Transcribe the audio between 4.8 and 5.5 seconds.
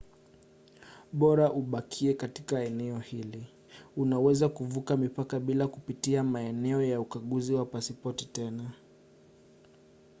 mipaka